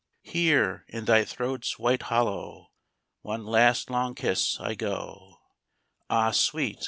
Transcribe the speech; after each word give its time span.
VI 0.25 0.31
Here 0.31 0.85
in 0.87 1.05
thy 1.05 1.23
throat's 1.23 1.77
white 1.77 2.01
hollow 2.01 2.71
One 3.21 3.45
last 3.45 3.91
long 3.91 4.15
kiss. 4.15 4.59
I 4.59 4.73
go. 4.73 5.37
Ah, 6.09 6.31
Sweet! 6.31 6.79